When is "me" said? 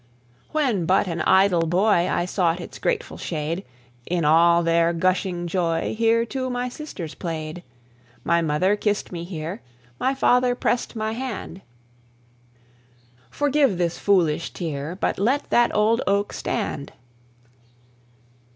9.11-9.23